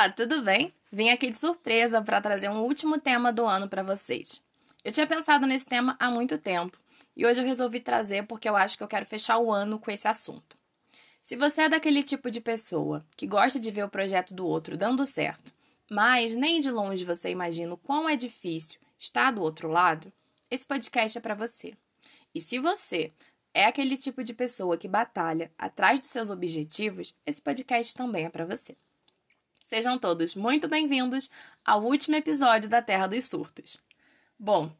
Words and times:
Olá, 0.00 0.08
tudo 0.08 0.40
bem? 0.40 0.72
Vim 0.90 1.10
aqui 1.10 1.30
de 1.30 1.38
surpresa 1.38 2.00
para 2.00 2.22
trazer 2.22 2.48
um 2.48 2.62
último 2.62 2.98
tema 2.98 3.30
do 3.30 3.44
ano 3.44 3.68
para 3.68 3.82
vocês. 3.82 4.42
Eu 4.82 4.90
tinha 4.90 5.06
pensado 5.06 5.46
nesse 5.46 5.66
tema 5.66 5.94
há 6.00 6.10
muito 6.10 6.38
tempo 6.38 6.80
e 7.14 7.26
hoje 7.26 7.42
eu 7.42 7.44
resolvi 7.44 7.80
trazer 7.80 8.26
porque 8.26 8.48
eu 8.48 8.56
acho 8.56 8.78
que 8.78 8.82
eu 8.82 8.88
quero 8.88 9.04
fechar 9.04 9.36
o 9.36 9.52
ano 9.52 9.78
com 9.78 9.90
esse 9.90 10.08
assunto. 10.08 10.56
Se 11.22 11.36
você 11.36 11.60
é 11.60 11.68
daquele 11.68 12.02
tipo 12.02 12.30
de 12.30 12.40
pessoa 12.40 13.04
que 13.14 13.26
gosta 13.26 13.60
de 13.60 13.70
ver 13.70 13.84
o 13.84 13.90
projeto 13.90 14.32
do 14.32 14.46
outro 14.46 14.74
dando 14.74 15.04
certo, 15.04 15.52
mas 15.90 16.34
nem 16.34 16.60
de 16.60 16.70
longe 16.70 17.04
você 17.04 17.28
imagina 17.28 17.74
o 17.74 17.76
quão 17.76 18.08
é 18.08 18.16
difícil 18.16 18.80
estar 18.98 19.30
do 19.30 19.42
outro 19.42 19.68
lado, 19.68 20.10
esse 20.50 20.64
podcast 20.64 21.18
é 21.18 21.20
para 21.20 21.34
você. 21.34 21.74
E 22.34 22.40
se 22.40 22.58
você 22.58 23.12
é 23.52 23.66
aquele 23.66 23.98
tipo 23.98 24.24
de 24.24 24.32
pessoa 24.32 24.78
que 24.78 24.88
batalha 24.88 25.52
atrás 25.58 25.98
dos 25.98 26.08
seus 26.08 26.30
objetivos, 26.30 27.14
esse 27.26 27.42
podcast 27.42 27.94
também 27.94 28.24
é 28.24 28.30
para 28.30 28.46
você. 28.46 28.74
Sejam 29.72 29.96
todos 29.96 30.34
muito 30.34 30.66
bem-vindos 30.66 31.30
ao 31.64 31.84
último 31.84 32.16
episódio 32.16 32.68
da 32.68 32.82
Terra 32.82 33.06
dos 33.06 33.26
Surtos. 33.26 33.78
Bom, 34.36 34.72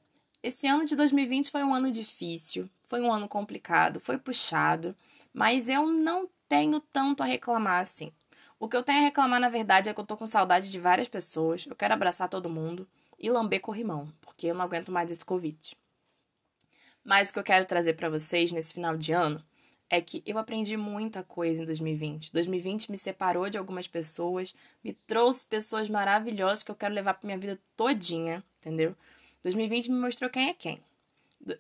esse 0.43 0.67
ano 0.67 0.85
de 0.85 0.97
2020 0.97 1.49
foi 1.49 1.63
um 1.63 1.73
ano 1.73 1.93
difícil, 1.93 2.69
foi 2.89 3.01
um 3.01 3.13
ano 3.13 3.29
complicado, 3.29 4.01
foi 4.01 4.19
puxado, 4.19 4.93
mas 5.33 5.69
eu 5.69 5.87
não 5.87 6.29
tenho 6.49 6.81
tanto 6.81 7.23
a 7.23 7.27
reclamar 7.27 7.81
assim. 7.81 8.13
O 8.59 8.69
que 8.69 8.77
eu 8.77 8.83
tenho 8.83 8.99
a 8.99 9.03
reclamar, 9.03 9.39
na 9.39 9.49
verdade, 9.49 9.89
é 9.89 9.95
que 9.95 10.01
eu 10.01 10.05
tô 10.05 10.17
com 10.17 10.27
saudade 10.27 10.73
de 10.73 10.81
várias 10.81 11.07
pessoas, 11.07 11.65
eu 11.67 11.77
quero 11.77 11.95
abraçar 11.95 12.29
todo 12.29 12.51
mundo 12.51 12.85
e 13.17 13.31
lamber 13.31 13.61
corrimão, 13.61 14.13
porque 14.21 14.49
eu 14.49 14.57
não 14.57 14.65
aguento 14.65 14.91
mais 14.91 15.09
esse 15.09 15.25
Covid. 15.25 15.79
Mas 17.05 17.31
o 17.31 17.33
que 17.33 17.39
eu 17.39 17.45
quero 17.45 17.65
trazer 17.65 17.93
para 17.93 18.11
vocês 18.11 18.51
nesse 18.51 18.75
final 18.75 18.97
de 18.97 19.13
ano 19.13 19.41
é 19.91 20.01
que 20.01 20.23
eu 20.25 20.39
aprendi 20.39 20.77
muita 20.77 21.25
coisa 21.25 21.63
em 21.63 21.67
2020. 21.67 22.33
2020 22.33 22.93
me 22.93 22.97
separou 22.97 23.51
de 23.51 23.59
algumas 23.59 23.89
pessoas, 23.89 24.55
me 24.85 24.93
trouxe 24.93 25.45
pessoas 25.45 25.89
maravilhosas 25.89 26.63
que 26.63 26.71
eu 26.71 26.77
quero 26.77 26.95
levar 26.95 27.15
para 27.15 27.27
minha 27.27 27.39
vida 27.39 27.61
todinha, 27.77 28.43
entendeu? 28.61 28.95
2020 29.43 29.91
me 29.91 29.99
mostrou 29.99 30.31
quem 30.31 30.49
é 30.49 30.55
quem. 30.55 30.81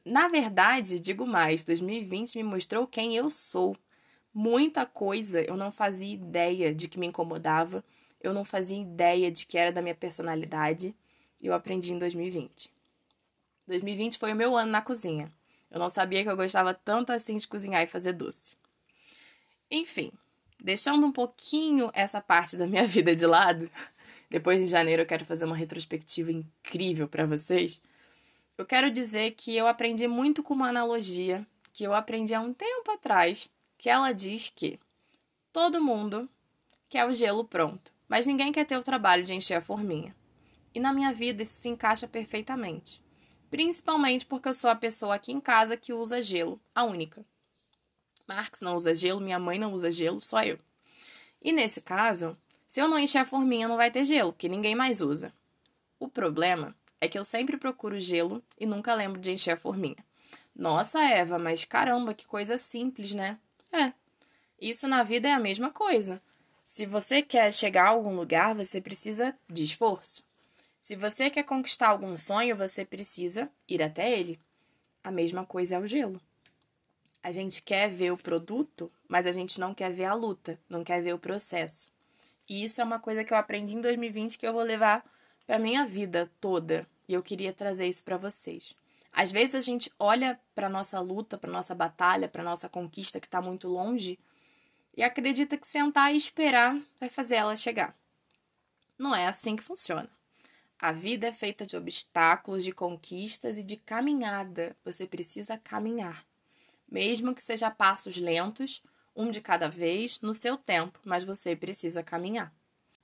Na 0.04 0.28
verdade, 0.28 1.00
digo 1.00 1.27
mais, 1.27 1.64
2020 1.64 2.36
me 2.36 2.44
mostrou 2.44 2.86
quem 2.86 3.16
eu 3.16 3.28
sou. 3.28 3.77
Muita 4.32 4.86
coisa 4.86 5.42
eu 5.42 5.56
não 5.56 5.72
fazia 5.72 6.14
ideia 6.14 6.72
de 6.72 6.86
que 6.88 7.00
me 7.00 7.08
incomodava, 7.08 7.82
eu 8.22 8.32
não 8.32 8.44
fazia 8.44 8.80
ideia 8.80 9.28
de 9.30 9.44
que 9.44 9.58
era 9.58 9.72
da 9.72 9.82
minha 9.82 9.94
personalidade, 9.94 10.94
eu 11.42 11.52
aprendi 11.52 11.92
em 11.92 11.98
2020. 11.98 12.70
2020 13.66 14.19
foi 14.19 14.32
o 14.32 14.36
meu 14.36 14.56
ano 14.56 14.70
na 14.70 14.82
cozinha. 14.82 15.32
Eu 15.70 15.78
não 15.78 15.88
sabia 15.88 16.22
que 16.22 16.28
eu 16.28 16.36
gostava 16.36 16.74
tanto 16.74 17.12
assim 17.12 17.36
de 17.36 17.46
cozinhar 17.46 17.82
e 17.82 17.86
fazer 17.86 18.12
doce. 18.12 18.56
Enfim, 19.70 20.10
deixando 20.58 21.06
um 21.06 21.12
pouquinho 21.12 21.90
essa 21.94 22.20
parte 22.20 22.56
da 22.56 22.66
minha 22.66 22.86
vida 22.88 23.14
de 23.14 23.24
lado, 23.24 23.70
depois 24.28 24.60
de 24.60 24.66
janeiro 24.66 25.02
eu 25.02 25.06
quero 25.06 25.24
fazer 25.24 25.44
uma 25.44 25.56
retrospectiva 25.56 26.32
incrível 26.32 27.06
para 27.06 27.24
vocês. 27.24 27.80
Eu 28.58 28.66
quero 28.66 28.91
dizer 28.91 29.32
que 29.32 29.56
eu 29.56 29.66
aprendi 29.66 30.08
muito 30.08 30.42
com 30.42 30.54
uma 30.54 30.68
analogia 30.68 31.46
que 31.72 31.84
eu 31.84 31.94
aprendi 31.94 32.34
há 32.34 32.41
um 32.41 32.52
tempo 32.52 32.91
atrás, 32.91 33.48
que 33.78 33.88
ela 33.88 34.12
diz 34.12 34.50
que 34.54 34.78
todo 35.52 35.82
mundo 35.82 36.28
quer 36.88 37.06
o 37.06 37.14
gelo 37.14 37.44
pronto, 37.44 37.92
mas 38.08 38.26
ninguém 38.26 38.50
quer 38.50 38.64
ter 38.64 38.76
o 38.76 38.82
trabalho 38.82 39.22
de 39.22 39.34
encher 39.34 39.54
a 39.54 39.62
forminha. 39.62 40.14
E 40.74 40.80
na 40.80 40.92
minha 40.92 41.12
vida 41.12 41.42
isso 41.42 41.62
se 41.62 41.68
encaixa 41.68 42.08
perfeitamente 42.08 43.00
principalmente 43.50 44.24
porque 44.24 44.48
eu 44.48 44.54
sou 44.54 44.70
a 44.70 44.76
pessoa 44.76 45.14
aqui 45.14 45.32
em 45.32 45.40
casa 45.40 45.76
que 45.76 45.92
usa 45.92 46.22
gelo, 46.22 46.60
a 46.74 46.84
única. 46.84 47.24
Marx 48.26 48.60
não 48.60 48.76
usa 48.76 48.94
gelo, 48.94 49.20
minha 49.20 49.38
mãe 49.38 49.58
não 49.58 49.72
usa 49.72 49.90
gelo, 49.90 50.20
só 50.20 50.42
eu. 50.42 50.58
E 51.42 51.52
nesse 51.52 51.80
caso, 51.80 52.36
se 52.68 52.80
eu 52.80 52.86
não 52.86 52.98
encher 52.98 53.18
a 53.18 53.26
forminha, 53.26 53.66
não 53.66 53.76
vai 53.76 53.90
ter 53.90 54.04
gelo, 54.04 54.32
porque 54.32 54.48
ninguém 54.48 54.74
mais 54.74 55.00
usa. 55.00 55.32
O 55.98 56.08
problema 56.08 56.74
é 57.00 57.08
que 57.08 57.18
eu 57.18 57.24
sempre 57.24 57.56
procuro 57.56 57.98
gelo 57.98 58.42
e 58.58 58.66
nunca 58.66 58.94
lembro 58.94 59.20
de 59.20 59.32
encher 59.32 59.52
a 59.52 59.56
forminha. 59.56 59.96
Nossa, 60.54 61.00
Eva, 61.02 61.38
mas 61.38 61.64
caramba, 61.64 62.14
que 62.14 62.26
coisa 62.26 62.56
simples, 62.56 63.14
né? 63.14 63.38
É. 63.72 63.92
Isso 64.60 64.86
na 64.86 65.02
vida 65.02 65.28
é 65.28 65.32
a 65.32 65.41
mesma 65.41 65.70
coisa. 65.70 66.22
Se 66.62 66.86
você 66.86 67.22
quer 67.22 67.52
chegar 67.52 67.86
a 67.86 67.88
algum 67.88 68.14
lugar, 68.14 68.54
você 68.54 68.80
precisa 68.80 69.34
de 69.48 69.64
esforço. 69.64 70.22
Se 70.90 70.96
você 70.96 71.30
quer 71.30 71.44
conquistar 71.44 71.90
algum 71.90 72.16
sonho, 72.16 72.56
você 72.56 72.84
precisa 72.84 73.48
ir 73.68 73.80
até 73.80 74.10
ele. 74.10 74.40
A 75.04 75.10
mesma 75.12 75.46
coisa 75.46 75.76
é 75.76 75.78
o 75.78 75.86
gelo. 75.86 76.20
A 77.22 77.30
gente 77.30 77.62
quer 77.62 77.88
ver 77.88 78.10
o 78.10 78.16
produto, 78.16 78.90
mas 79.06 79.24
a 79.24 79.30
gente 79.30 79.60
não 79.60 79.72
quer 79.72 79.92
ver 79.92 80.06
a 80.06 80.14
luta, 80.14 80.58
não 80.68 80.82
quer 80.82 81.00
ver 81.00 81.14
o 81.14 81.18
processo. 81.18 81.88
E 82.48 82.64
isso 82.64 82.80
é 82.80 82.84
uma 82.84 82.98
coisa 82.98 83.22
que 83.22 83.32
eu 83.32 83.36
aprendi 83.38 83.72
em 83.72 83.80
2020 83.80 84.36
que 84.36 84.44
eu 84.44 84.52
vou 84.52 84.64
levar 84.64 85.08
para 85.46 85.60
minha 85.60 85.86
vida 85.86 86.28
toda. 86.40 86.84
E 87.08 87.14
eu 87.14 87.22
queria 87.22 87.52
trazer 87.52 87.86
isso 87.86 88.02
para 88.02 88.16
vocês. 88.16 88.74
Às 89.12 89.30
vezes 89.30 89.54
a 89.54 89.60
gente 89.60 89.92
olha 89.96 90.40
para 90.56 90.68
nossa 90.68 90.98
luta, 90.98 91.38
para 91.38 91.52
nossa 91.52 91.72
batalha, 91.72 92.26
para 92.26 92.42
nossa 92.42 92.68
conquista 92.68 93.20
que 93.20 93.28
está 93.28 93.40
muito 93.40 93.68
longe 93.68 94.18
e 94.96 95.04
acredita 95.04 95.56
que 95.56 95.68
sentar 95.68 96.12
e 96.12 96.16
esperar 96.16 96.76
vai 96.98 97.08
fazer 97.08 97.36
ela 97.36 97.54
chegar. 97.54 97.96
Não 98.98 99.14
é 99.14 99.28
assim 99.28 99.54
que 99.54 99.62
funciona. 99.62 100.10
A 100.80 100.92
vida 100.92 101.26
é 101.26 101.32
feita 101.32 101.66
de 101.66 101.76
obstáculos, 101.76 102.64
de 102.64 102.72
conquistas 102.72 103.58
e 103.58 103.62
de 103.62 103.76
caminhada. 103.76 104.74
Você 104.82 105.06
precisa 105.06 105.58
caminhar. 105.58 106.24
Mesmo 106.91 107.34
que 107.34 107.44
seja 107.44 107.70
passos 107.70 108.16
lentos, 108.16 108.82
um 109.14 109.30
de 109.30 109.42
cada 109.42 109.69
vez, 109.69 110.19
no 110.22 110.32
seu 110.32 110.56
tempo, 110.56 110.98
mas 111.04 111.22
você 111.22 111.54
precisa 111.54 112.02
caminhar. 112.02 112.50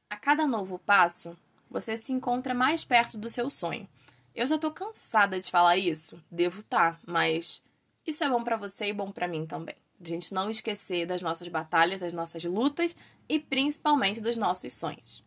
A 0.08 0.16
cada 0.16 0.46
novo 0.46 0.78
passo, 0.78 1.36
você 1.70 1.98
se 1.98 2.14
encontra 2.14 2.54
mais 2.54 2.82
perto 2.82 3.18
do 3.18 3.28
seu 3.28 3.50
sonho. 3.50 3.86
Eu 4.34 4.46
já 4.46 4.56
tô 4.56 4.70
cansada 4.70 5.38
de 5.38 5.50
falar 5.50 5.76
isso, 5.76 6.18
devo 6.30 6.60
estar, 6.60 6.94
tá, 6.94 7.00
mas 7.06 7.62
isso 8.06 8.24
é 8.24 8.30
bom 8.30 8.42
para 8.42 8.56
você 8.56 8.86
e 8.86 8.92
bom 8.94 9.12
para 9.12 9.28
mim 9.28 9.44
também. 9.44 9.76
A 10.00 10.08
gente 10.08 10.32
não 10.32 10.50
esquecer 10.50 11.04
das 11.04 11.20
nossas 11.20 11.48
batalhas, 11.48 12.00
das 12.00 12.14
nossas 12.14 12.42
lutas 12.42 12.96
e 13.28 13.38
principalmente 13.38 14.22
dos 14.22 14.38
nossos 14.38 14.72
sonhos. 14.72 15.22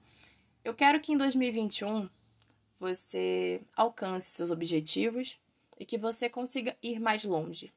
Eu 0.63 0.73
quero 0.73 0.99
que 0.99 1.11
em 1.11 1.17
2021 1.17 2.09
você 2.79 3.62
alcance 3.75 4.31
seus 4.31 4.51
objetivos 4.51 5.38
e 5.78 5.85
que 5.85 5.97
você 5.97 6.29
consiga 6.29 6.75
ir 6.81 7.00
mais 7.00 7.23
longe. 7.25 7.73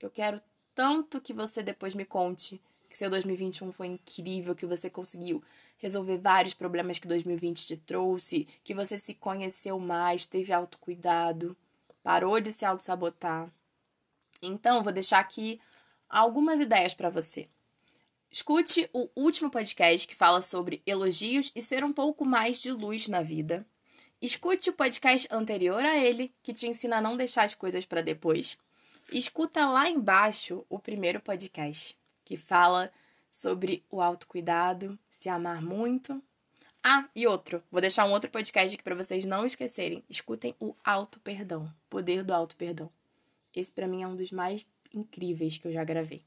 Eu 0.00 0.10
quero 0.10 0.40
tanto 0.74 1.20
que 1.20 1.32
você 1.32 1.62
depois 1.62 1.94
me 1.94 2.04
conte 2.04 2.60
que 2.90 2.98
seu 2.98 3.10
2021 3.10 3.72
foi 3.72 3.88
incrível, 3.88 4.54
que 4.54 4.66
você 4.66 4.88
conseguiu 4.88 5.42
resolver 5.78 6.16
vários 6.18 6.54
problemas 6.54 6.98
que 6.98 7.08
2020 7.08 7.66
te 7.66 7.76
trouxe, 7.76 8.46
que 8.62 8.74
você 8.74 8.96
se 8.96 9.14
conheceu 9.14 9.78
mais, 9.80 10.26
teve 10.26 10.52
autocuidado, 10.52 11.56
parou 12.04 12.40
de 12.40 12.52
se 12.52 12.64
auto-sabotar. 12.64 13.50
Então, 14.40 14.82
vou 14.82 14.92
deixar 14.92 15.18
aqui 15.18 15.60
algumas 16.08 16.60
ideias 16.60 16.94
para 16.94 17.10
você. 17.10 17.48
Escute 18.30 18.88
o 18.92 19.08
último 19.16 19.50
podcast 19.50 20.06
que 20.06 20.14
fala 20.14 20.40
sobre 20.40 20.82
elogios 20.86 21.50
e 21.54 21.60
ser 21.60 21.82
um 21.82 21.92
pouco 21.92 22.24
mais 22.24 22.60
de 22.60 22.70
luz 22.70 23.08
na 23.08 23.22
vida. 23.22 23.66
Escute 24.20 24.70
o 24.70 24.72
podcast 24.72 25.28
anterior 25.30 25.84
a 25.84 25.96
ele, 25.96 26.32
que 26.42 26.54
te 26.54 26.66
ensina 26.66 26.98
a 26.98 27.00
não 27.00 27.16
deixar 27.16 27.44
as 27.44 27.54
coisas 27.54 27.84
para 27.84 28.00
depois. 28.00 28.56
Escuta 29.12 29.66
lá 29.66 29.88
embaixo 29.88 30.64
o 30.68 30.78
primeiro 30.78 31.20
podcast, 31.20 31.96
que 32.24 32.36
fala 32.36 32.90
sobre 33.30 33.84
o 33.90 34.00
autocuidado, 34.00 34.98
se 35.18 35.28
amar 35.28 35.60
muito. 35.60 36.22
Ah, 36.82 37.08
e 37.14 37.26
outro, 37.26 37.62
vou 37.70 37.80
deixar 37.80 38.06
um 38.06 38.12
outro 38.12 38.30
podcast 38.30 38.74
aqui 38.74 38.82
para 38.82 38.94
vocês 38.94 39.24
não 39.24 39.44
esquecerem. 39.44 40.02
Escutem 40.08 40.54
o 40.58 40.74
auto 40.84 41.20
perdão, 41.20 41.72
poder 41.90 42.22
do 42.22 42.32
auto 42.32 42.56
perdão. 42.56 42.90
Esse 43.54 43.72
para 43.72 43.86
mim 43.86 44.02
é 44.02 44.06
um 44.06 44.16
dos 44.16 44.32
mais 44.32 44.66
incríveis 44.92 45.58
que 45.58 45.68
eu 45.68 45.72
já 45.72 45.84
gravei. 45.84 46.22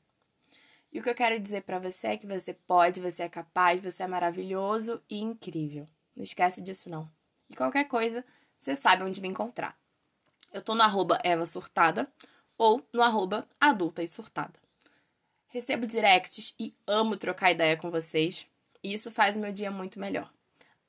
E 0.92 1.00
o 1.00 1.04
que 1.04 1.10
eu 1.10 1.16
quero 1.16 1.40
dizer 1.40 1.62
para 1.62 1.80
você 1.80 2.08
é 2.08 2.18
que 2.18 2.26
você 2.26 2.54
pode, 2.54 3.02
você 3.02 3.24
é 3.24 3.30
capaz, 3.30 3.80
você 3.80 4.04
é 4.04 4.08
maravilhoso 4.08 5.02
e 5.10 5.20
incrível. 5.20 5.86
Não 6.16 6.24
esquece 6.24 6.62
disso 6.62 6.90
não. 6.90 7.10
E 7.50 7.56
qualquer 7.56 7.86
coisa, 7.86 8.24
você 8.60 8.76
sabe 8.76 9.04
onde 9.04 9.22
me 9.22 9.28
encontrar. 9.28 9.78
Eu 10.54 10.62
tô 10.62 10.76
no 10.76 10.82
arroba 10.82 11.20
Eva 11.24 11.46
Surtada 11.46 12.08
ou 12.58 12.86
no 12.92 13.02
arroba 13.02 13.48
Adulta 13.60 14.02
e 14.02 14.08
Surtada. 14.08 14.60
Recebo 15.48 15.86
directs 15.86 16.56
e 16.60 16.74
amo 16.86 17.18
trocar 17.18 17.52
ideia 17.52 17.78
com 17.78 17.90
vocês. 17.90 18.46
E 18.84 18.94
isso 18.94 19.12
faz 19.12 19.38
o 19.38 19.40
meu 19.40 19.52
dia 19.52 19.72
muito 19.72 20.00
melhor. 20.00 20.32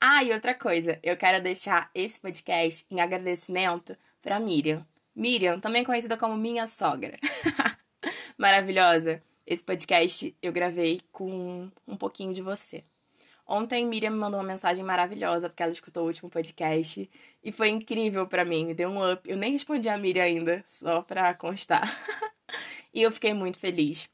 Ah, 0.00 0.22
e 0.22 0.32
outra 0.32 0.54
coisa, 0.54 0.98
eu 1.02 1.16
quero 1.16 1.42
deixar 1.42 1.90
esse 1.94 2.20
podcast 2.20 2.86
em 2.90 3.00
agradecimento 3.00 3.96
para 4.22 4.38
Miriam. 4.38 4.86
Miriam, 5.14 5.58
também 5.58 5.84
conhecida 5.84 6.16
como 6.16 6.36
minha 6.36 6.66
sogra. 6.66 7.18
Maravilhosa. 8.38 9.22
Esse 9.46 9.64
podcast 9.64 10.36
eu 10.40 10.52
gravei 10.52 11.00
com 11.10 11.70
um 11.86 11.96
pouquinho 11.96 12.32
de 12.32 12.42
você. 12.42 12.84
Ontem 13.48 13.86
Miriam 13.86 14.10
me 14.10 14.18
mandou 14.18 14.38
uma 14.38 14.46
mensagem 14.46 14.84
maravilhosa 14.84 15.48
porque 15.48 15.62
ela 15.62 15.72
escutou 15.72 16.04
o 16.04 16.06
último 16.06 16.28
podcast 16.28 17.10
e 17.42 17.50
foi 17.50 17.70
incrível 17.70 18.26
para 18.26 18.44
mim, 18.44 18.66
me 18.66 18.74
deu 18.74 18.90
um 18.90 19.12
up. 19.12 19.28
Eu 19.28 19.38
nem 19.38 19.52
respondi 19.52 19.88
a 19.88 19.96
Miriam 19.96 20.22
ainda, 20.22 20.62
só 20.66 21.00
pra 21.00 21.32
constar. 21.32 21.88
e 22.92 23.02
eu 23.02 23.10
fiquei 23.10 23.32
muito 23.32 23.58
feliz 23.58 24.08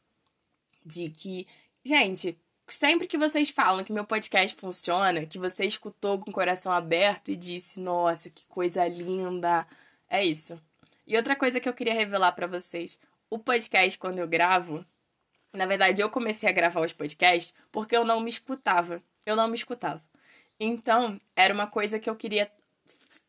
de 0.87 1.11
que, 1.11 1.47
gente, 1.85 2.39
Sempre 2.67 3.07
que 3.07 3.19
vocês 3.19 3.51
falam 3.51 3.85
que 3.85 3.93
meu 3.93 4.07
podcast 4.07 4.57
funciona, 4.57 5.27
que 5.27 5.39
você 5.39 5.67
escutou 5.67 6.19
com 6.19 6.31
o 6.31 6.33
coração 6.33 6.73
aberto 6.73 7.31
e 7.31 7.37
disse, 7.37 7.79
nossa, 7.79 8.31
que 8.31 8.47
coisa 8.47 8.89
linda, 8.89 9.67
é 10.09 10.25
isso. 10.25 10.59
E 11.07 11.17
outra 11.17 11.37
coisa 11.37 11.61
que 11.61 11.69
eu 11.69 11.75
queria 11.75 11.93
revelar 11.93 12.33
para 12.33 12.47
vocês: 12.47 12.99
o 13.29 13.39
podcast, 13.39 13.99
quando 13.99 14.19
eu 14.19 14.27
gravo, 14.27 14.85
na 15.53 15.67
verdade, 15.67 16.01
eu 16.01 16.09
comecei 16.09 16.49
a 16.49 16.53
gravar 16.53 16.81
os 16.81 16.93
podcasts 16.93 17.55
porque 17.71 17.97
eu 17.97 18.05
não 18.05 18.21
me 18.21 18.31
escutava. 18.31 19.03
Eu 19.27 19.37
não 19.37 19.49
me 19.49 19.55
escutava. 19.55 20.03
Então, 20.59 21.19
era 21.35 21.53
uma 21.53 21.67
coisa 21.67 21.99
que 21.99 22.09
eu 22.09 22.17
queria 22.17 22.51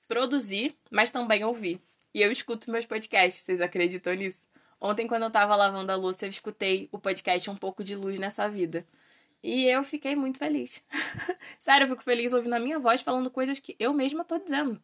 produzir, 0.07 0.75
mas 0.91 1.11
também 1.11 1.43
ouvir. 1.43 1.81
E 2.13 2.21
eu 2.21 2.31
escuto 2.31 2.71
meus 2.71 2.85
podcasts, 2.85 3.43
vocês 3.43 3.59
acreditam 3.59 4.13
nisso? 4.13 4.47
Ontem, 4.79 5.07
quando 5.07 5.23
eu 5.23 5.31
tava 5.31 5.55
lavando 5.55 5.91
a 5.91 5.95
louça, 5.95 6.25
eu 6.25 6.29
escutei 6.29 6.87
o 6.91 6.99
podcast 6.99 7.49
Um 7.49 7.55
pouco 7.55 7.83
de 7.83 7.95
Luz 7.95 8.19
nessa 8.19 8.47
Vida. 8.47 8.85
E 9.41 9.65
eu 9.65 9.83
fiquei 9.83 10.15
muito 10.15 10.39
feliz. 10.39 10.83
Sério, 11.59 11.85
eu 11.85 11.89
fico 11.89 12.03
feliz 12.03 12.33
ouvindo 12.33 12.53
a 12.53 12.59
minha 12.59 12.79
voz 12.79 13.01
falando 13.01 13.29
coisas 13.29 13.59
que 13.59 13.75
eu 13.79 13.93
mesma 13.93 14.23
tô 14.23 14.37
dizendo. 14.37 14.81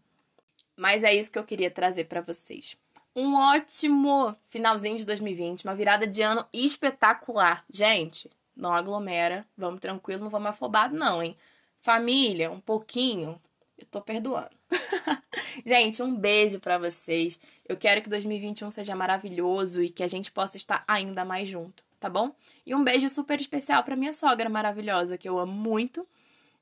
Mas 0.76 1.04
é 1.04 1.14
isso 1.14 1.32
que 1.32 1.40
eu 1.40 1.44
queria 1.44 1.70
trazer 1.70 2.06
para 2.06 2.22
vocês. 2.22 2.78
Um 3.16 3.36
ótimo 3.36 4.36
finalzinho 4.50 4.98
de 4.98 5.06
2020, 5.06 5.66
uma 5.66 5.76
virada 5.76 6.08
de 6.08 6.22
ano 6.22 6.46
espetacular. 6.54 7.66
Gente, 7.70 8.30
não 8.56 8.74
aglomera, 8.74 9.48
vamos 9.58 9.80
tranquilo, 9.80 10.24
não 10.24 10.30
vamos 10.30 10.50
afobado 10.50 10.96
não, 10.96 11.22
hein? 11.22 11.36
Família, 11.80 12.52
um 12.52 12.60
pouquinho, 12.60 13.42
eu 13.78 13.86
tô 13.86 14.02
perdoando. 14.02 14.52
gente, 15.66 16.02
um 16.04 16.16
beijo 16.16 16.60
para 16.60 16.78
vocês. 16.78 17.40
Eu 17.68 17.76
quero 17.76 18.02
que 18.02 18.10
2021 18.10 18.70
seja 18.70 18.96
maravilhoso 18.96 19.82
e 19.82 19.90
que 19.90 20.04
a 20.04 20.08
gente 20.08 20.32
possa 20.32 20.58
estar 20.58 20.84
ainda 20.88 21.26
mais 21.26 21.50
junto, 21.50 21.84
tá 22.00 22.10
bom? 22.10 22.36
E 22.66 22.76
um 22.76 22.84
beijo 22.84 23.10
super 23.10 23.40
especial 23.40 23.84
para 23.84 23.96
minha 23.96 24.14
sogra 24.14 24.50
maravilhosa, 24.50 25.18
que 25.18 25.28
eu 25.28 25.40
amo 25.40 25.54
muito. 25.54 26.08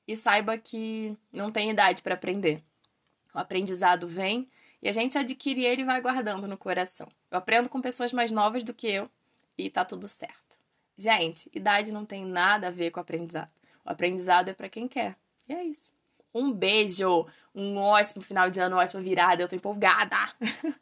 E 0.08 0.16
saiba 0.18 0.58
que 0.58 1.16
não 1.32 1.52
tem 1.52 1.70
idade 1.70 2.02
para 2.02 2.16
aprender. 2.16 2.64
O 3.34 3.38
aprendizado 3.38 4.08
vem 4.08 4.50
e 4.82 4.90
a 4.90 4.92
gente 4.92 5.18
adquire 5.18 5.66
ele 5.66 5.84
e 5.84 5.86
vai 5.86 6.02
guardando 6.02 6.48
no 6.48 6.58
coração. 6.58 7.08
Eu 7.30 7.38
aprendo 7.38 7.70
com 7.70 7.82
pessoas 7.82 8.12
mais 8.12 8.32
novas 8.32 8.64
do 8.64 8.74
que 8.74 8.88
eu 8.88 9.10
e 9.58 9.70
tá 9.70 9.86
tudo 9.86 10.08
certo. 10.08 10.49
Gente, 11.00 11.50
idade 11.54 11.94
não 11.94 12.06
tem 12.06 12.26
nada 12.26 12.68
a 12.68 12.72
ver 12.72 12.92
com 12.92 13.00
aprendizado. 13.00 13.50
O 13.86 13.90
aprendizado 13.90 14.50
é 14.50 14.54
para 14.54 14.68
quem 14.68 14.86
quer. 14.86 15.16
E 15.48 15.54
é 15.54 15.64
isso. 15.64 15.94
Um 16.34 16.52
beijo, 16.52 17.26
um 17.56 17.78
ótimo 17.78 18.22
final 18.22 18.52
de 18.52 18.60
ano, 18.60 18.76
uma 18.76 18.84
ótima 18.84 19.02
virada. 19.02 19.42
Eu 19.42 19.48
tô 19.48 19.56
empolgada. 19.56 20.18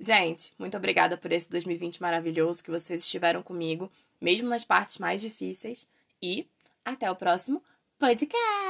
gente, 0.00 0.54
muito 0.58 0.74
obrigada 0.74 1.18
por 1.18 1.30
esse 1.32 1.50
2020 1.50 2.00
maravilhoso 2.00 2.64
que 2.64 2.70
vocês 2.70 3.02
estiveram 3.02 3.42
comigo, 3.42 3.92
mesmo 4.18 4.48
nas 4.48 4.64
partes 4.64 4.96
mais 4.96 5.20
difíceis. 5.20 5.86
E 6.22 6.48
até 6.82 7.10
o 7.10 7.14
próximo 7.14 7.62
podcast. 7.98 8.68